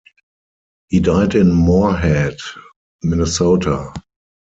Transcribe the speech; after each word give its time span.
He 0.87 0.99
died 0.99 1.35
in 1.35 1.51
Moorhead, 1.53 2.37
Minnesota. 3.03 3.93